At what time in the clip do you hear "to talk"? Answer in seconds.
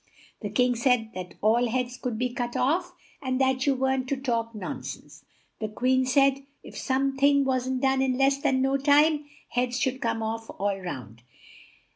4.09-4.55